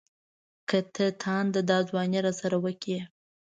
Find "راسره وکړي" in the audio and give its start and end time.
2.25-2.99